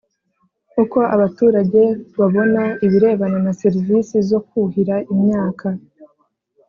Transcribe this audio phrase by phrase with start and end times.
[0.83, 1.81] Uko abaturage
[2.19, 5.67] babona ibirebana na serivisi zo kuhira imyaka